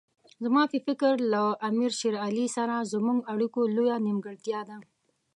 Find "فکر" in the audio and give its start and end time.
0.85-1.13